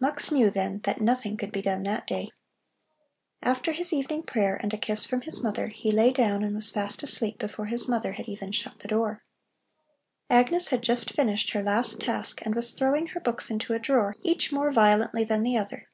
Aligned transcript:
Mux 0.00 0.32
knew 0.32 0.50
then 0.50 0.80
that 0.82 1.00
nothing 1.00 1.36
could 1.36 1.52
be 1.52 1.62
done 1.62 1.84
that 1.84 2.04
day, 2.04 2.30
After 3.42 3.70
his 3.70 3.92
evening 3.92 4.24
prayer 4.24 4.56
and 4.56 4.74
a 4.74 4.76
kiss 4.76 5.04
from 5.04 5.20
his 5.20 5.40
mother, 5.40 5.68
he 5.68 5.92
lay 5.92 6.10
down 6.12 6.42
and 6.42 6.56
was 6.56 6.68
fast 6.68 7.00
asleep 7.04 7.38
before 7.38 7.66
his 7.66 7.86
mother 7.86 8.14
had 8.14 8.26
even 8.26 8.50
shut 8.50 8.80
the 8.80 8.88
door. 8.88 9.22
Agnes 10.28 10.70
had 10.70 10.82
just 10.82 11.12
finished 11.12 11.50
her 11.52 11.62
last 11.62 12.00
task 12.00 12.44
and 12.44 12.56
was 12.56 12.72
throwing 12.72 13.06
her 13.06 13.20
books 13.20 13.50
into 13.52 13.72
a 13.72 13.78
drawer, 13.78 14.16
each 14.22 14.52
more 14.52 14.72
violently 14.72 15.22
than 15.22 15.44
the 15.44 15.56
other. 15.56 15.86